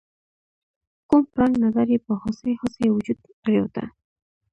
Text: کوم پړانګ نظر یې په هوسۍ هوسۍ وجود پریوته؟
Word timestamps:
کوم 1.09 1.21
پړانګ 1.31 1.55
نظر 1.65 1.87
یې 1.93 1.99
په 2.05 2.13
هوسۍ 2.21 2.53
هوسۍ 2.61 2.87
وجود 2.91 3.17
پریوته؟ 3.41 3.83